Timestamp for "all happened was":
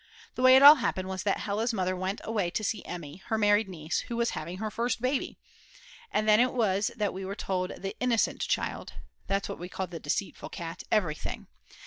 0.63-1.21